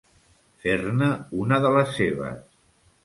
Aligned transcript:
Fer-ne 0.63 1.09
una 1.43 1.61
de 1.67 1.73
les 1.77 1.93
seves. 1.99 2.41